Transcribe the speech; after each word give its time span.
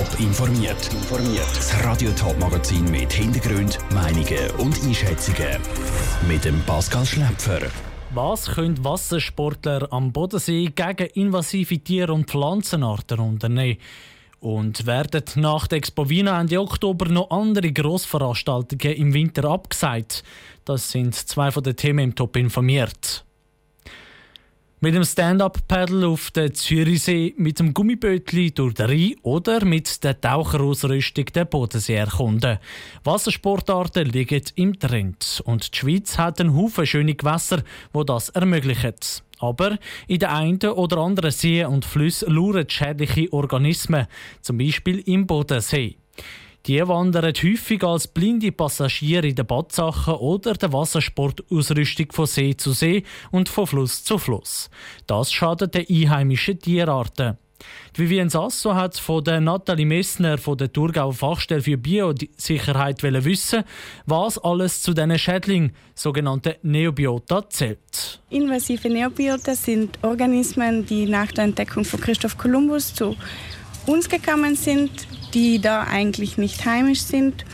Top 0.00 0.18
informiert. 0.18 0.90
Informiert. 0.94 1.46
Das 1.54 1.84
Radio 1.84 2.10
Top 2.12 2.38
Magazin 2.38 2.90
mit 2.90 3.12
Hintergrund, 3.12 3.78
Meinungen 3.92 4.50
und 4.56 4.82
Einschätzungen 4.82 5.60
mit 6.26 6.42
dem 6.46 6.58
Pascal 6.62 7.04
Schläpfer. 7.04 7.60
Was 8.14 8.46
können 8.46 8.82
Wassersportler 8.82 9.92
am 9.92 10.10
Bodensee 10.10 10.72
gegen 10.74 11.06
invasive 11.12 11.80
Tiere 11.80 12.14
und 12.14 12.30
Pflanzenarten 12.30 13.20
unternehmen? 13.20 13.76
Und 14.38 14.86
werden 14.86 15.24
nach 15.34 15.66
der 15.66 15.76
Expo 15.76 16.08
Wiener 16.08 16.40
Ende 16.40 16.58
Oktober 16.58 17.04
noch 17.10 17.28
andere 17.28 17.70
Grossveranstaltungen 17.70 18.96
im 18.96 19.12
Winter 19.12 19.44
abgesagt? 19.44 20.24
Das 20.64 20.90
sind 20.90 21.14
zwei 21.14 21.50
von 21.50 21.62
den 21.62 21.76
Themen 21.76 21.98
im 21.98 22.14
Top 22.14 22.36
informiert. 22.36 23.26
Mit 24.82 24.94
dem 24.94 25.04
Stand-Up-Paddle 25.04 26.06
auf 26.06 26.30
der 26.30 26.54
Zürichsee, 26.54 27.34
mit 27.36 27.58
dem 27.58 27.74
Gummibötli 27.74 28.50
durch 28.50 28.72
den 28.72 28.86
Rhein 28.86 29.14
oder 29.20 29.62
mit 29.66 30.02
der 30.02 30.18
Taucherausrüstung 30.18 31.26
der 31.34 31.44
Bodensee 31.44 31.96
erkunden. 31.96 32.58
Wassersportarten 33.04 34.06
liegen 34.06 34.42
im 34.54 34.78
Trend 34.78 35.42
und 35.44 35.74
die 35.74 35.78
Schweiz 35.78 36.16
hat 36.16 36.40
einen 36.40 36.56
Haufen 36.56 36.86
schöne 36.86 37.14
Gewässer, 37.14 37.62
wo 37.92 38.04
das 38.04 38.30
ermöglichen. 38.30 38.94
Aber 39.38 39.76
in 40.08 40.18
den 40.18 40.30
einen 40.30 40.62
oder 40.62 40.96
anderen 40.96 41.30
Seen 41.30 41.66
und 41.66 41.84
Flüssen 41.84 42.32
lauern 42.32 42.64
schädliche 42.66 43.30
Organismen, 43.34 44.06
zum 44.40 44.56
Beispiel 44.56 45.00
im 45.00 45.26
Bodensee. 45.26 45.98
Die 46.66 46.86
wandern 46.86 47.32
häufig 47.42 47.82
als 47.82 48.06
blinde 48.06 48.52
Passagiere 48.52 49.28
in 49.28 49.34
den 49.34 49.46
Badsachen 49.46 50.14
oder 50.14 50.52
der 50.54 50.72
Wassersportausrüstung 50.72 52.12
von 52.12 52.26
See 52.26 52.54
zu 52.56 52.72
See 52.72 53.04
und 53.30 53.48
von 53.48 53.66
Fluss 53.66 54.04
zu 54.04 54.18
Fluss. 54.18 54.68
Das 55.06 55.32
schadet 55.32 55.74
den 55.74 55.86
einheimischen 55.88 56.58
Tierarten. 56.58 57.38
Die 57.96 58.02
Vivian 58.02 58.30
Sasso 58.30 58.74
hat 58.74 58.96
von 58.98 59.24
der 59.24 59.40
Nathalie 59.40 59.86
Messner 59.86 60.38
von 60.38 60.56
der 60.56 60.72
Thurgauer 60.72 61.12
Fachstelle 61.12 61.62
für 61.62 61.76
Biosicherheit 61.76 63.02
wissen, 63.02 63.64
was 64.06 64.38
alles 64.38 64.82
zu 64.82 64.94
diesen 64.94 65.18
Schädlingen, 65.18 65.72
sogenannten 65.94 66.54
Neobiota, 66.62 67.48
zählt. 67.48 68.20
Invasive 68.30 68.88
Neobiota 68.88 69.54
sind 69.54 69.98
Organismen, 70.02 70.86
die 70.86 71.06
nach 71.06 71.32
der 71.32 71.44
Entdeckung 71.44 71.84
von 71.84 72.00
Christoph 72.00 72.38
Kolumbus 72.38 72.94
zu 72.94 73.16
uns 73.86 74.08
gekommen 74.08 74.54
sind, 74.54 75.06
die 75.34 75.60
da 75.60 75.84
eigentlich 75.84 76.38
nicht 76.38 76.64
heimisch 76.64 77.02
sind, 77.02 77.44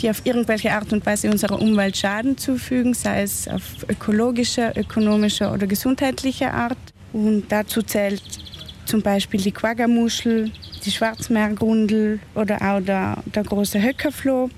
die 0.00 0.10
auf 0.10 0.22
irgendwelche 0.24 0.72
Art 0.72 0.92
und 0.92 1.06
Weise 1.06 1.30
unserer 1.30 1.60
Umwelt 1.60 1.96
Schaden 1.96 2.36
zufügen, 2.36 2.94
sei 2.94 3.22
es 3.22 3.48
auf 3.48 3.62
ökologische, 3.88 4.72
ökonomische 4.76 5.50
oder 5.50 5.66
gesundheitliche 5.66 6.52
Art. 6.52 6.78
Und 7.12 7.44
dazu 7.48 7.82
zählt 7.82 8.22
zum 8.84 9.02
Beispiel 9.02 9.40
die 9.40 9.52
Quaggamuschel, 9.52 10.50
die 10.84 10.90
Schwarzmeergrundel 10.90 12.20
oder 12.34 12.56
auch 12.62 12.80
der, 12.80 13.22
der 13.34 13.42
große 13.42 13.82
Höckerfloh. 13.82 14.50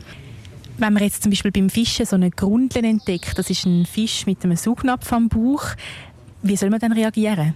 Wenn 0.77 0.93
man 0.93 1.03
jetzt 1.03 1.23
zum 1.23 1.31
Beispiel 1.31 1.51
beim 1.51 1.71
Fischen 1.71 2.07
so 2.07 2.17
eine 2.17 2.31
Grundel 2.31 2.85
entdeckt, 2.85 3.37
das 3.37 3.51
ist 3.51 3.65
ein 3.65 3.87
Fisch 3.87 4.27
mit 4.27 4.45
einem 4.45 4.57
Saugnapf 4.57 5.13
am 5.13 5.29
Bauch, 5.29 5.65
wie 6.43 6.57
soll 6.57 6.71
man 6.71 6.79
dann 6.79 6.93
reagieren? 6.93 7.55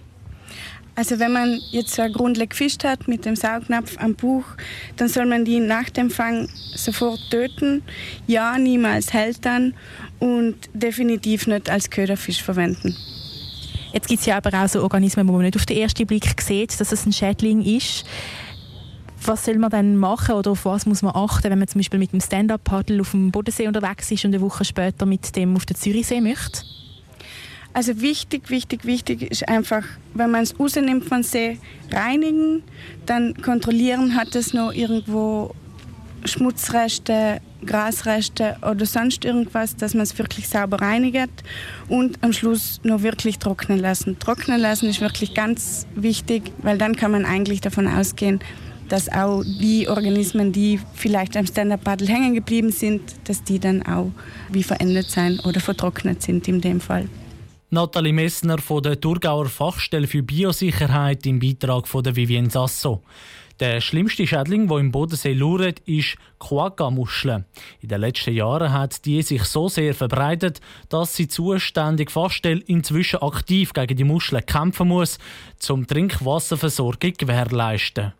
Also 0.94 1.18
wenn 1.18 1.32
man 1.32 1.58
jetzt 1.70 1.94
so 1.94 2.02
Grundle 2.10 2.46
gefischt 2.46 2.84
hat 2.84 3.08
mit 3.08 3.24
dem 3.24 3.34
Saugnapf 3.34 3.96
am 3.98 4.14
Buch, 4.14 4.44
dann 4.96 5.08
soll 5.08 5.24
man 5.24 5.44
die 5.44 5.58
nach 5.58 5.88
dem 5.88 6.10
Fang 6.10 6.48
sofort 6.74 7.18
töten. 7.30 7.82
Ja, 8.26 8.58
niemals 8.58 9.12
hältern 9.12 9.74
und 10.18 10.56
definitiv 10.74 11.46
nicht 11.46 11.70
als 11.70 11.88
Köderfisch 11.88 12.42
verwenden. 12.42 12.94
Jetzt 13.94 14.08
gibt 14.08 14.20
es 14.20 14.26
ja 14.26 14.36
aber 14.36 14.52
auch 14.62 14.68
so 14.68 14.82
Organismen, 14.82 15.28
wo 15.28 15.32
man 15.32 15.42
nicht 15.42 15.56
auf 15.56 15.66
den 15.66 15.78
ersten 15.78 16.06
Blick 16.06 16.40
sieht, 16.40 16.78
dass 16.78 16.92
es 16.92 17.06
ein 17.06 17.12
Schädling 17.12 17.62
ist. 17.62 18.04
Was 19.24 19.44
soll 19.44 19.58
man 19.58 19.70
dann 19.70 19.96
machen 19.96 20.34
oder 20.34 20.50
auf 20.50 20.64
was 20.64 20.84
muss 20.84 21.02
man 21.02 21.14
achten, 21.14 21.50
wenn 21.50 21.58
man 21.58 21.68
zum 21.68 21.78
Beispiel 21.78 22.00
mit 22.00 22.12
dem 22.12 22.20
Stand-Up-Paddle 22.20 23.00
auf 23.00 23.12
dem 23.12 23.30
Bodensee 23.30 23.68
unterwegs 23.68 24.10
ist 24.10 24.24
und 24.24 24.34
eine 24.34 24.42
Woche 24.42 24.64
später 24.64 25.06
mit 25.06 25.36
dem 25.36 25.56
auf 25.56 25.64
den 25.64 25.76
Zürichsee 25.76 26.20
möchte? 26.20 26.62
Also 27.74 28.00
wichtig, 28.02 28.50
wichtig, 28.50 28.84
wichtig 28.84 29.22
ist 29.22 29.48
einfach, 29.48 29.84
wenn 30.12 30.30
man 30.30 30.42
es 30.42 30.58
rausnimmt 30.58 31.04
von 31.04 31.22
See, 31.22 31.58
reinigen, 31.90 32.62
dann 33.06 33.34
kontrollieren, 33.40 34.14
hat 34.14 34.34
es 34.34 34.52
noch 34.52 34.72
irgendwo 34.72 35.54
Schmutzreste, 36.24 37.40
Grasreste 37.64 38.56
oder 38.68 38.84
sonst 38.84 39.24
irgendwas, 39.24 39.76
dass 39.76 39.94
man 39.94 40.02
es 40.02 40.18
wirklich 40.18 40.48
sauber 40.48 40.80
reinigt 40.82 41.30
und 41.88 42.18
am 42.22 42.32
Schluss 42.32 42.80
noch 42.82 43.02
wirklich 43.02 43.38
trocknen 43.38 43.78
lassen. 43.78 44.18
Trocknen 44.18 44.60
lassen 44.60 44.88
ist 44.88 45.00
wirklich 45.00 45.34
ganz 45.34 45.86
wichtig, 45.94 46.52
weil 46.58 46.76
dann 46.76 46.94
kann 46.96 47.10
man 47.10 47.24
eigentlich 47.24 47.60
davon 47.60 47.86
ausgehen, 47.86 48.40
dass 48.88 49.10
auch 49.10 49.42
die 49.42 49.88
Organismen, 49.88 50.52
die 50.52 50.78
vielleicht 50.94 51.36
am 51.36 51.46
Stand-Up-Paddle 51.46 52.08
hängen 52.08 52.34
geblieben 52.34 52.70
sind, 52.70 53.00
dass 53.24 53.42
die 53.42 53.58
dann 53.58 53.82
auch 53.84 54.10
wie 54.50 54.62
verendet 54.62 55.10
sein 55.10 55.40
oder 55.40 55.60
vertrocknet 55.60 56.20
sind 56.20 56.46
in 56.46 56.60
dem 56.60 56.80
Fall. 56.80 57.08
Nathalie 57.74 58.12
Messner 58.12 58.58
von 58.58 58.82
der 58.82 59.00
Thurgauer 59.00 59.46
Fachstelle 59.46 60.06
für 60.06 60.22
Biosicherheit 60.22 61.24
im 61.24 61.38
Beitrag 61.38 61.88
von 61.88 62.04
der 62.04 62.14
Vivien 62.14 62.50
Sasso. 62.50 63.02
Der 63.60 63.80
schlimmste 63.80 64.26
Schädling, 64.26 64.68
der 64.68 64.76
im 64.76 64.92
Bodensee 64.92 65.32
lauert, 65.32 65.80
ist 65.86 66.18
Quagga-Muschel. 66.38 67.46
In 67.80 67.88
den 67.88 68.00
letzten 68.02 68.34
Jahren 68.34 68.74
hat 68.74 69.06
die 69.06 69.22
sich 69.22 69.44
so 69.44 69.70
sehr 69.70 69.94
verbreitet, 69.94 70.60
dass 70.90 71.16
sie 71.16 71.28
zuständig 71.28 72.10
Fachstelle 72.10 72.60
inzwischen 72.66 73.22
aktiv 73.22 73.72
gegen 73.72 73.96
die 73.96 74.04
Muscheln 74.04 74.44
kämpfen 74.44 74.88
muss, 74.88 75.18
um 75.70 75.86
Trinkwasserversorgung 75.86 77.14
gewährleisten. 77.16 78.12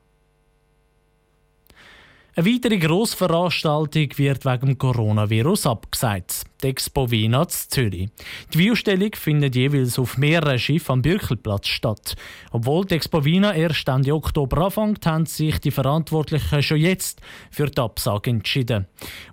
Eine 2.35 2.47
weitere 2.47 2.79
Grossveranstaltung 2.79 4.09
wird 4.17 4.47
wegen 4.47 4.79
Coronavirus 4.79 5.67
abgesagt. 5.67 6.45
Die 6.63 6.69
Expo 6.69 7.11
Wien 7.11 7.37
Zürich. 7.47 8.09
Die 8.55 8.59
Viewstellung 8.59 9.11
findet 9.15 9.55
jeweils 9.55 9.99
auf 9.99 10.17
mehreren 10.17 10.59
Schiffen 10.59 10.93
am 10.93 11.03
Bürkelplatz 11.03 11.67
statt. 11.67 12.17
Obwohl 12.51 12.87
die 12.87 12.95
Expo 12.95 13.23
Wien 13.23 13.45
erst 13.45 13.87
Ende 13.87 14.15
Oktober 14.15 14.65
anfängt, 14.65 15.05
haben 15.05 15.27
sich 15.27 15.59
die 15.59 15.71
Verantwortlichen 15.71 16.63
schon 16.63 16.79
jetzt 16.79 17.21
für 17.51 17.67
die 17.67 17.83
Absage 17.83 18.31
entschieden. 18.31 18.87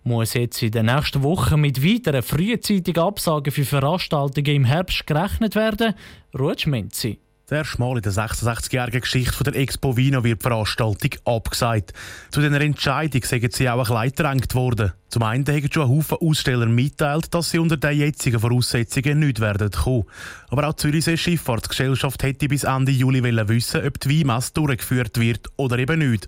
Muss 0.03 0.33
jetzt 0.33 0.61
in 0.61 0.71
den 0.71 0.88
nächsten 0.88 1.23
Wochen 1.23 1.61
mit 1.61 1.81
weiteren 1.81 2.21
frühzeitigen 2.21 3.01
Absagen 3.01 3.53
für 3.53 3.63
Veranstaltungen 3.63 4.55
im 4.55 4.65
Herbst 4.65 5.07
gerechnet 5.07 5.55
werden? 5.55 5.93
Ruhe 6.38 6.55
Menzi. 6.65 7.17
Das 7.49 7.57
erste 7.57 7.81
Mal 7.81 7.95
in 7.95 8.03
der 8.03 8.11
66-jährigen 8.11 9.01
Geschichte 9.01 9.43
der 9.43 9.55
Expo 9.55 9.97
Vino 9.97 10.23
wird 10.23 10.39
die 10.39 10.43
Veranstaltung 10.43 11.09
abgesagt. 11.25 11.93
Zu 12.29 12.41
dieser 12.41 12.61
Entscheidung 12.61 13.23
sind 13.23 13.53
sie 13.53 13.67
auch 13.67 13.89
ein 13.89 14.11
bisschen 14.11 14.53
worden. 14.53 14.93
Zum 15.09 15.23
einen 15.23 15.43
haben 15.47 15.69
schon 15.71 15.83
ein 15.83 15.89
Haufen 15.89 16.17
Aussteller 16.21 16.67
mitteilt, 16.67 17.33
dass 17.33 17.49
sie 17.49 17.57
unter 17.57 17.77
den 17.77 17.97
jetzigen 17.97 18.39
Voraussetzungen 18.39 19.17
nicht 19.17 19.39
werden 19.39 19.71
kommen. 19.71 20.05
Aber 20.49 20.67
auch 20.67 20.73
die 20.73 20.83
Zürichsee 20.83 21.17
Schifffahrtsgesellschaft 21.17 22.21
hätte 22.21 22.47
bis 22.47 22.63
Ende 22.63 22.91
Juli 22.91 23.23
wissen, 23.23 23.83
ob 23.83 23.99
die 23.99 24.19
Weinmesse 24.19 24.53
durchgeführt 24.53 25.19
wird 25.19 25.47
oder 25.57 25.79
eben 25.79 26.11
nicht. 26.11 26.27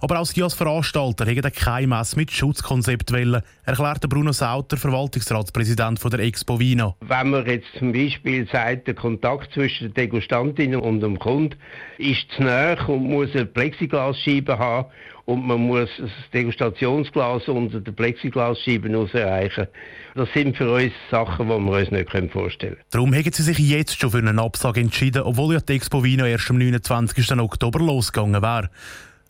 Aber 0.00 0.20
auch 0.20 0.26
sie 0.26 0.44
als 0.44 0.54
Veranstalter 0.54 1.26
hätten 1.26 1.52
keine 1.52 1.88
Messe 1.88 2.16
mit 2.16 2.30
Schutzkonzept 2.30 3.12
wollen, 3.12 3.42
erklärte 3.64 4.06
Bruno 4.08 4.32
Sauter, 4.32 4.76
Verwaltungsratspräsident 4.76 6.00
der 6.10 6.20
Expo 6.20 6.58
Vino. 6.58 6.96
Wenn 7.00 7.30
man 7.30 7.46
jetzt 7.46 7.66
zum 7.78 7.92
Beispiel 7.92 8.48
sagt, 8.50 8.86
der 8.86 8.94
Kontakt 8.94 9.52
zwischen 9.52 9.92
der 9.92 10.04
Degustantin 10.04 10.76
und 10.76 11.00
dem 11.00 11.18
Kunden 11.18 11.56
ist 11.98 12.30
zu 12.34 12.44
nah 12.44 12.82
und 12.86 13.10
muss 13.10 13.30
eine 13.34 13.44
Plexiglasscheibe 13.44 14.58
haben 14.58 14.86
und 15.30 15.46
man 15.46 15.60
muss 15.60 15.88
das 15.96 16.10
Degustationsglas 16.34 17.46
unter 17.46 17.80
der 17.80 17.92
Plexiglasscheibe 17.92 18.88
erreichen. 19.12 19.68
Das 20.16 20.28
sind 20.34 20.56
für 20.56 20.72
uns 20.72 20.92
Sachen, 21.08 21.46
die 21.46 21.54
wir 21.54 21.78
uns 21.78 21.90
nicht 21.92 22.32
vorstellen 22.32 22.74
können. 22.74 22.84
Darum 22.90 23.14
haben 23.14 23.32
Sie 23.32 23.42
sich 23.44 23.58
jetzt 23.58 24.00
schon 24.00 24.10
für 24.10 24.18
einen 24.18 24.40
Absage 24.40 24.80
entschieden, 24.80 25.22
obwohl 25.22 25.54
ja 25.54 25.60
die 25.60 25.74
Expo 25.74 26.02
Vino 26.02 26.24
erst 26.24 26.50
am 26.50 26.58
29. 26.58 27.38
Oktober 27.38 27.78
losgegangen 27.78 28.42
wäre. 28.42 28.70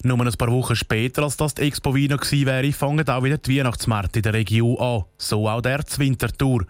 Nur 0.02 0.18
ein 0.18 0.32
paar 0.32 0.50
Wochen 0.50 0.74
später, 0.74 1.22
als 1.22 1.36
das 1.36 1.52
die 1.52 1.62
Expo 1.62 1.94
Vino 1.94 2.16
gewesen 2.16 2.46
wäre, 2.46 2.72
fangen 2.72 3.06
auch 3.06 3.22
wieder 3.22 3.36
die 3.36 3.58
Weihnachtsmärkte 3.58 4.20
in 4.20 4.22
der 4.22 4.32
Region 4.32 4.78
an. 4.78 5.04
So 5.18 5.46
auch 5.46 5.60
der 5.60 5.84
Wintertour. 5.98 6.64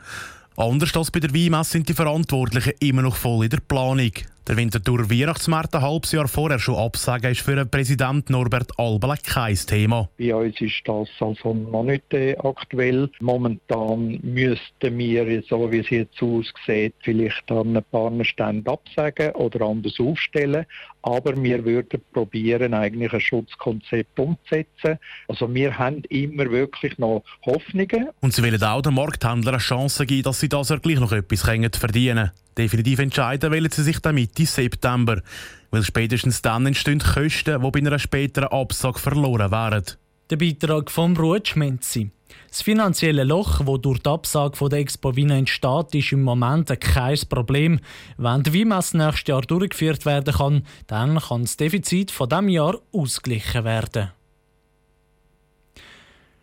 Anders 0.56 0.96
als 0.96 1.12
bei 1.12 1.20
der 1.20 1.32
Weinmesse 1.32 1.70
sind 1.70 1.88
die 1.88 1.94
Verantwortlichen 1.94 2.72
immer 2.80 3.02
noch 3.02 3.14
voll 3.14 3.44
in 3.44 3.50
der 3.50 3.60
Planung. 3.60 4.10
Der 4.48 4.56
Winterthur 4.56 5.10
Weihnachtsmarkt 5.10 5.74
ein 5.74 5.82
halbes 5.82 6.12
Jahr 6.12 6.26
vorher 6.26 6.58
schon 6.58 6.76
absagen, 6.76 7.30
ist 7.30 7.42
für 7.42 7.56
den 7.56 7.70
Präsident 7.70 8.30
Norbert 8.30 8.72
Albele 8.78 9.16
kein 9.22 9.54
Thema. 9.54 10.08
Bei 10.18 10.34
uns 10.34 10.60
ist 10.60 10.80
das 10.86 11.08
also 11.20 11.52
noch 11.54 11.84
nicht 11.84 12.12
äh, 12.14 12.36
aktuell. 12.38 13.10
Momentan 13.20 14.18
müssten 14.22 14.98
wir, 14.98 15.42
so 15.42 15.70
wie 15.70 15.80
es 15.80 15.90
jetzt 15.90 16.22
aussieht, 16.22 16.94
vielleicht 17.00 17.50
an 17.52 17.76
ein 17.76 17.84
paar 17.90 18.12
Ständen 18.24 18.66
absagen 18.68 19.32
oder 19.32 19.66
anders 19.66 20.00
aufstellen. 20.00 20.64
Aber 21.02 21.36
wir 21.42 21.64
würden 21.64 22.00
probieren, 22.12 22.74
eigentlich 22.74 23.12
ein 23.12 23.20
Schutzkonzept 23.20 24.18
umzusetzen. 24.18 24.98
Also 25.28 25.52
wir 25.52 25.78
haben 25.78 26.02
immer 26.08 26.50
wirklich 26.50 26.98
noch 26.98 27.24
Hoffnungen. 27.44 28.08
Und 28.20 28.34
sie 28.34 28.42
wollen 28.42 28.62
auch 28.62 28.82
den 28.82 28.94
Markthändlern 28.94 29.54
eine 29.54 29.62
Chance 29.62 30.06
geben, 30.06 30.24
dass 30.24 30.40
sie 30.40 30.48
das 30.48 30.68
ja 30.68 30.76
gleich 30.76 31.00
noch 31.00 31.12
etwas 31.12 31.42
verdienen 31.42 31.70
können. 32.16 32.30
Definitiv 32.58 32.98
entscheiden 32.98 33.52
wollen 33.52 33.70
sie 33.70 33.82
sich 33.82 34.00
dann 34.00 34.16
Mitte 34.16 34.44
September, 34.44 35.22
weil 35.70 35.82
spätestens 35.82 36.42
dann 36.42 36.66
entstehen 36.66 36.98
Kosten, 36.98 37.62
die 37.62 37.70
bei 37.70 37.78
einer 37.78 37.98
späteren 37.98 38.48
Absage 38.48 38.98
verloren 38.98 39.50
wären. 39.50 39.84
Der 40.30 40.36
Beitrag 40.36 40.90
vom 40.90 41.16
Ruth 41.16 41.48
Schmenzi. 41.48 42.10
Das 42.50 42.62
finanzielle 42.62 43.22
Loch, 43.22 43.60
das 43.64 43.80
durch 43.80 44.00
die 44.00 44.10
Absage 44.10 44.68
der 44.68 44.80
Expo 44.80 45.14
Wien 45.14 45.30
entsteht, 45.30 45.94
ist 45.94 46.10
im 46.10 46.22
Moment 46.22 46.68
kein 46.80 47.18
Problem. 47.28 47.78
Wenn 48.16 48.42
die 48.42 48.52
WIMAS 48.52 48.92
nächstes 48.94 49.28
Jahr 49.28 49.42
durchgeführt 49.42 50.04
werden 50.04 50.34
kann, 50.34 50.66
dann 50.88 51.20
kann 51.20 51.42
das 51.42 51.56
Defizit 51.56 52.10
von 52.10 52.28
diesem 52.28 52.48
Jahr 52.48 52.76
ausgeglichen 52.92 53.64
werden. 53.64 54.10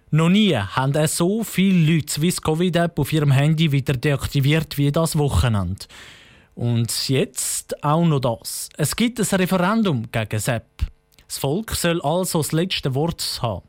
Noch 0.09 0.30
nie 0.30 0.56
haben 0.56 1.07
so 1.07 1.44
viele 1.44 1.95
Leute 1.95 2.06
die 2.06 2.13
Swiss 2.13 2.42
Covid 2.42 2.77
App 2.77 2.98
auf 2.98 3.12
ihrem 3.12 3.31
Handy 3.31 3.74
wieder 3.74 3.94
deaktiviert 3.94 4.77
wie 4.77 4.89
das 4.94 5.18
Wochenende. 5.18 5.86
Und 6.56 7.09
jetzt 7.09 7.83
auch 7.83 8.06
noch 8.06 8.21
das. 8.21 8.69
Es 8.77 8.95
gibt 8.95 9.19
ein 9.19 9.39
Referendum 9.39 10.09
gegen 10.09 10.39
SAP. 10.39 10.88
Das 11.27 11.38
Volk 11.38 11.75
soll 11.75 12.01
also 12.01 12.39
das 12.39 12.54
letzte 12.54 12.95
Wort 12.95 13.39
haben. 13.42 13.67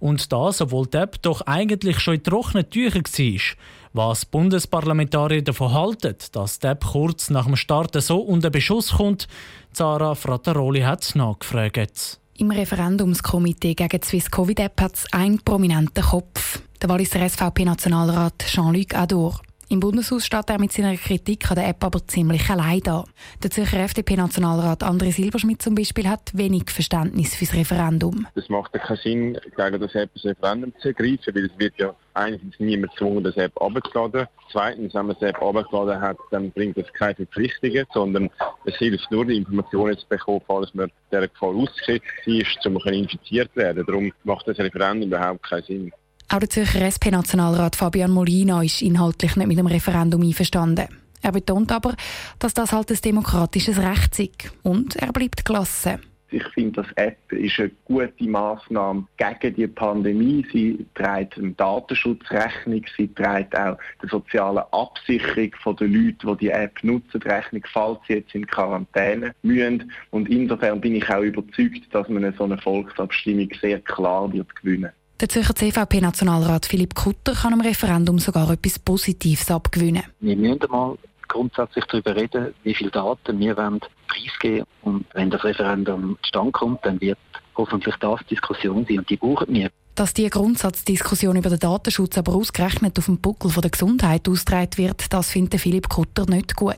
Und 0.00 0.32
das, 0.32 0.60
obwohl 0.60 0.86
die 0.86 0.98
App 0.98 1.20
doch 1.22 1.40
eigentlich 1.42 2.00
schon 2.00 2.14
in 2.14 2.22
trockenen 2.22 2.68
Tüchern 2.70 3.02
war. 3.02 3.56
Was 3.92 4.24
Bundesparlamentarier 4.24 5.42
davon 5.42 5.72
halten, 5.72 6.14
dass 6.32 6.58
die 6.58 6.66
App 6.66 6.84
kurz 6.84 7.30
nach 7.30 7.46
dem 7.46 7.56
Start 7.56 8.00
so 8.00 8.18
unter 8.20 8.50
Beschuss 8.50 8.92
kommt, 8.92 9.28
Zara 9.72 10.14
Frattaroli 10.14 10.82
hat 10.82 11.14
nachgefragt. 11.14 12.20
Im 12.36 12.50
Referendumskomitee 12.52 13.74
gegen 13.74 14.00
die 14.00 14.06
Swiss 14.06 14.30
Covid 14.30 14.60
App 14.60 14.80
hat 14.80 14.94
es 14.94 15.12
einen 15.12 15.40
prominenten 15.40 16.04
Kopf. 16.04 16.60
Der 16.80 16.88
Walliser 16.88 17.28
SVP-Nationalrat 17.28 18.44
Jean-Luc 18.46 18.94
Ador. 18.94 19.40
Im 19.70 19.80
Bundeshaus 19.80 20.24
steht 20.24 20.48
er 20.48 20.58
mit 20.58 20.72
seiner 20.72 20.96
Kritik 20.96 21.50
an 21.50 21.56
der 21.56 21.68
App 21.68 21.84
aber 21.84 22.06
ziemlich 22.06 22.48
allein 22.48 22.80
da. 22.80 23.04
Der 23.42 23.50
Zürcher 23.50 23.80
FDP-Nationalrat 23.80 24.82
André 24.82 25.12
Silberschmidt 25.12 25.60
zum 25.60 25.74
Beispiel 25.74 26.08
hat 26.08 26.30
wenig 26.32 26.70
Verständnis 26.70 27.34
für 27.34 27.44
das 27.44 27.54
Referendum. 27.54 28.26
Es 28.34 28.48
macht 28.48 28.72
ja 28.74 28.80
keinen 28.80 28.96
Sinn, 28.96 29.38
gegen 29.54 29.80
das 29.80 29.94
App 29.94 30.08
das 30.14 30.24
Referendum 30.24 30.72
zu 30.80 30.88
ergreifen, 30.88 31.34
weil 31.34 31.44
es 31.44 31.58
wird 31.58 31.74
ja 31.76 31.94
einerseits 32.14 32.58
niemand 32.58 32.92
gezwungen, 32.92 33.22
das 33.22 33.36
App 33.36 33.60
abzuladen. 33.60 34.26
Zweitens, 34.50 34.94
wenn 34.94 35.06
man 35.06 35.16
das 35.20 35.28
App 35.28 35.42
abgeladen 35.42 36.00
hat, 36.00 36.16
dann 36.30 36.50
bringt 36.50 36.78
das 36.78 36.90
keine 36.94 37.16
Verpflichtungen, 37.16 37.84
sondern 37.92 38.30
es 38.64 38.74
hilft 38.76 39.10
nur, 39.10 39.26
die 39.26 39.36
Informationen 39.36 39.98
zu 39.98 40.06
bekommen, 40.08 40.40
falls 40.46 40.72
man 40.72 40.90
dieser 41.12 41.28
Gefahr 41.28 41.54
ausgesetzt 41.54 42.06
ist, 42.24 42.66
um 42.66 42.78
infiziert 42.78 43.54
werden. 43.54 43.84
Darum 43.86 44.14
macht 44.24 44.48
das 44.48 44.58
Referendum 44.58 45.08
überhaupt 45.08 45.42
keinen 45.42 45.62
Sinn. 45.64 45.92
Auch 46.30 46.40
der 46.40 46.50
Zürcher 46.50 46.82
SP-Nationalrat 46.84 47.74
Fabian 47.74 48.10
Molina 48.10 48.62
ist 48.62 48.82
inhaltlich 48.82 49.36
nicht 49.36 49.46
mit 49.46 49.56
dem 49.56 49.66
Referendum 49.66 50.22
einverstanden. 50.22 50.88
Er 51.22 51.32
betont 51.32 51.72
aber, 51.72 51.94
dass 52.38 52.52
das 52.52 52.72
halt 52.72 52.90
ein 52.90 52.98
demokratisches 53.02 53.78
Recht 53.78 54.18
ist. 54.18 54.52
Und 54.62 54.96
er 54.96 55.10
bleibt 55.10 55.46
gelassen. 55.46 56.00
Ich 56.30 56.44
finde, 56.48 56.82
das 56.82 56.92
App 56.96 57.16
ist 57.32 57.58
eine 57.58 57.70
gute 57.86 58.28
Maßnahme 58.28 59.06
gegen 59.16 59.54
die 59.54 59.66
Pandemie. 59.66 60.46
Sie 60.52 60.84
trägt 60.94 61.38
dem 61.38 61.56
Datenschutz 61.56 62.30
Rechnung, 62.30 62.84
sie 62.94 63.08
trägt 63.08 63.56
auch 63.56 63.78
der 64.02 64.10
sozialen 64.10 64.64
Absicherung 64.72 65.50
der 65.78 65.88
Leute, 65.88 66.26
die 66.26 66.36
die 66.40 66.50
App 66.50 66.84
nutzen, 66.84 67.22
Rechnung, 67.22 67.62
falls 67.72 68.00
sie 68.06 68.16
jetzt 68.16 68.34
in 68.34 68.46
Quarantäne 68.46 69.34
müssen. 69.40 69.90
Und 70.10 70.28
insofern 70.28 70.82
bin 70.82 70.96
ich 70.96 71.08
auch 71.08 71.22
überzeugt, 71.22 71.86
dass 71.92 72.06
man 72.10 72.34
so 72.36 72.44
eine 72.44 72.58
Volksabstimmung 72.58 73.48
sehr 73.62 73.80
klar 73.80 74.30
wird 74.30 74.54
gewinnen. 74.56 74.92
Der 75.20 75.28
Zürcher 75.28 75.52
CVP-Nationalrat 75.52 76.66
Philipp 76.66 76.94
Kutter 76.94 77.32
kann 77.34 77.52
am 77.52 77.60
Referendum 77.60 78.20
sogar 78.20 78.48
etwas 78.50 78.78
Positives 78.78 79.50
abgewinnen. 79.50 80.04
Wir 80.20 80.36
müssen 80.36 80.62
einmal 80.62 80.96
grundsätzlich 81.26 81.84
darüber 81.86 82.14
reden, 82.14 82.54
wie 82.62 82.72
viele 82.72 82.92
Daten 82.92 83.40
wir 83.40 83.56
wollen 83.56 83.80
preisgeben 84.06 84.64
Und 84.82 85.06
wenn 85.14 85.28
das 85.28 85.42
Referendum 85.42 86.16
zustande 86.22 86.52
kommt, 86.52 86.86
dann 86.86 87.00
wird 87.00 87.18
hoffentlich 87.56 87.96
das 87.96 88.20
Diskussion 88.30 88.86
sein 88.88 89.00
und 89.00 89.10
die 89.10 89.16
brauchen 89.16 89.52
wir. 89.52 89.70
Dass 89.96 90.14
die 90.14 90.30
Grundsatzdiskussion 90.30 91.34
über 91.34 91.50
den 91.50 91.58
Datenschutz 91.58 92.16
aber 92.16 92.36
ausgerechnet 92.36 92.96
auf 92.96 93.06
dem 93.06 93.18
Buckel 93.18 93.50
von 93.50 93.62
der 93.62 93.72
Gesundheit 93.72 94.28
ausgetragen 94.28 94.76
wird, 94.76 95.12
das 95.12 95.30
findet 95.32 95.60
Philipp 95.60 95.88
Kutter 95.88 96.26
nicht 96.26 96.54
gut. 96.54 96.76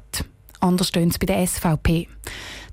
Anders 0.60 0.88
stehen 0.88 1.10
es 1.10 1.18
bei 1.18 1.26
der 1.26 1.46
SVP. 1.46 2.08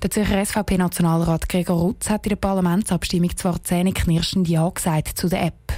Der 0.04 0.12
Zürcher 0.12 0.46
SVP-Nationalrat 0.46 1.50
Gregor 1.50 1.80
Rutz 1.80 2.12
hat 2.12 2.28
in 2.28 2.30
der 2.30 2.36
Parlamentsabstimmung 2.36 3.36
zwar 3.36 3.64
zähneknirschend 3.64 4.48
Ja 4.48 4.70
gesagt 4.70 5.18
zu 5.18 5.28
der 5.28 5.44
App. 5.44 5.74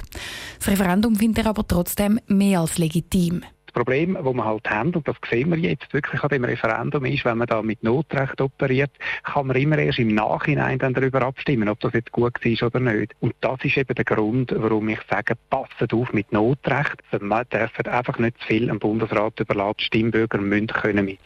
Das 0.58 0.68
Referendum 0.68 1.16
findet 1.16 1.46
er 1.46 1.50
aber 1.50 1.66
trotzdem 1.66 2.20
mehr 2.26 2.60
als 2.60 2.76
legitim. 2.76 3.42
Das 3.64 3.72
Problem, 3.72 4.14
das 4.14 4.24
wir 4.24 4.44
halt 4.44 4.68
haben, 4.68 4.94
und 4.94 5.08
das 5.08 5.16
sehen 5.30 5.50
wir 5.50 5.58
jetzt 5.58 5.94
wirklich 5.94 6.22
an 6.22 6.28
dem 6.28 6.44
Referendum, 6.44 7.04
ist, 7.06 7.24
wenn 7.24 7.38
man 7.38 7.46
da 7.46 7.62
mit 7.62 7.82
Notrecht 7.82 8.40
operiert, 8.42 8.90
kann 9.22 9.46
man 9.46 9.56
immer 9.56 9.78
erst 9.78 10.00
im 10.00 10.14
Nachhinein 10.14 10.78
dann 10.78 10.92
darüber 10.92 11.22
abstimmen, 11.22 11.68
ob 11.70 11.80
das 11.80 11.94
jetzt 11.94 12.12
gut 12.12 12.34
war 12.44 12.66
oder 12.66 12.80
nicht. 12.80 13.14
Und 13.20 13.34
das 13.40 13.64
ist 13.64 13.78
eben 13.78 13.94
der 13.94 14.04
Grund, 14.04 14.52
warum 14.54 14.88
ich 14.90 14.98
sage, 15.08 15.34
passet 15.48 15.94
auf 15.94 16.12
mit 16.12 16.30
Notrecht. 16.30 16.96
Man 17.20 17.46
darf 17.48 17.70
einfach 17.86 18.18
nicht 18.18 18.38
zu 18.40 18.46
viel 18.48 18.68
am 18.68 18.80
Bundesrat 18.80 19.40
überlassen. 19.40 19.80
Stimmbürger 19.80 20.38
müssen 20.38 20.66
können. 20.66 21.16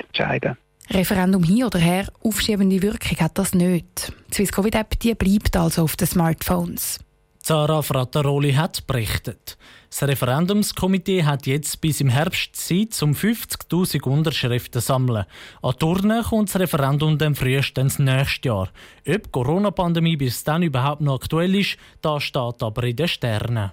Referendum 0.91 1.43
hin 1.43 1.65
oder 1.65 1.79
her, 1.79 2.07
aufschiebende 2.23 2.83
Wirkung 2.83 3.19
hat 3.19 3.39
das 3.39 3.55
nicht. 3.55 4.13
Die 4.31 4.35
Swiss 4.35 4.53
Covid 4.53 4.75
App 4.75 4.99
die 4.99 5.15
bleibt 5.15 5.57
also 5.57 5.83
auf 5.83 5.97
den 5.97 6.07
Smartphones. 6.07 7.01
Zara 7.45 7.83
Frattaroli 7.83 8.55
hat 8.55 8.87
berichtet. 8.87 9.59
Das 9.91 10.09
Referendumskomitee 10.09 11.25
hat 11.25 11.47
jetzt 11.47 11.79
bis 11.83 12.01
im 12.01 12.09
Herbst 12.09 12.57
Zeit, 12.57 13.03
um 13.03 13.13
50.000 13.13 14.03
Unterschriften 14.09 14.81
zu 14.81 14.87
sammeln. 14.87 15.27
An 15.61 15.75
Turnen 15.79 16.23
kommt 16.23 16.49
das 16.49 16.59
Referendum 16.59 17.19
dann 17.19 17.35
frühestens 17.35 17.99
nächstes 17.99 18.45
Jahr. 18.45 18.71
Ob 19.07 19.25
die 19.25 19.31
Corona-Pandemie 19.31 20.17
bis 20.17 20.43
dann 20.43 20.63
überhaupt 20.63 21.03
noch 21.03 21.17
aktuell 21.17 21.55
ist, 21.55 21.77
das 22.01 22.23
steht 22.23 22.63
aber 22.63 22.83
in 22.85 22.97
den 22.97 23.09
Sternen. 23.09 23.73